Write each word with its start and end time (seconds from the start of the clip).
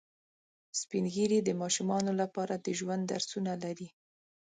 سپین 0.79 1.05
ږیری 1.13 1.39
د 1.43 1.49
ماشومانو 1.61 2.11
لپاره 2.21 2.53
د 2.57 2.67
ژوند 2.79 3.03
درسونه 3.13 3.51
لري 3.63 3.87